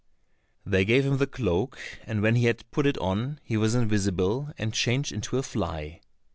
[0.65, 4.51] They gave him the cloak, and when he had put it on, he was invisible
[4.57, 6.01] and changed into a fly.